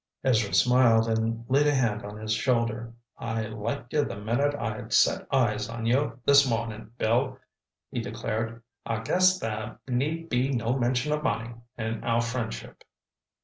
[0.23, 2.95] Ezra smiled and laid a hand on his shoulder.
[3.19, 7.37] "I liked you the minute I set eyes on you this morning, Bill,"
[7.91, 8.63] he declared.
[8.83, 12.83] "I guess there need be no mention of money in our friendship."